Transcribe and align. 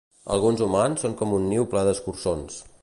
Alguns 0.35 0.63
humans 0.67 1.05
són 1.05 1.13
com 1.21 1.37
un 1.41 1.47
niu 1.53 1.69
ple 1.75 1.87
d'escurçons 1.91 2.61